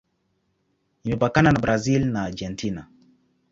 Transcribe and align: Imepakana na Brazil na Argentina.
Imepakana 1.03 1.51
na 1.51 1.59
Brazil 1.59 2.01
na 2.13 2.21
Argentina. 2.23 2.87